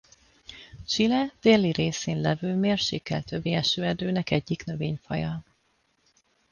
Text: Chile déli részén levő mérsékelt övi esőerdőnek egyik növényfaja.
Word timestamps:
Chile 0.85 1.33
déli 1.43 1.71
részén 1.71 2.21
levő 2.21 2.55
mérsékelt 2.55 3.31
övi 3.31 3.53
esőerdőnek 3.53 4.31
egyik 4.31 4.63
növényfaja. 4.65 5.43